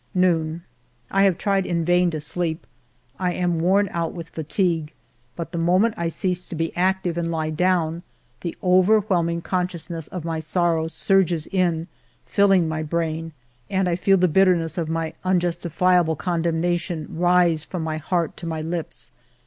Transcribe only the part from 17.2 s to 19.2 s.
OF MY LIFE rise from my heart to my lips.